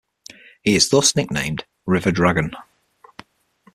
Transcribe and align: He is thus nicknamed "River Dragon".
He 0.63 0.75
is 0.75 0.89
thus 0.89 1.15
nicknamed 1.15 1.65
"River 1.85 2.09
Dragon". 2.11 2.55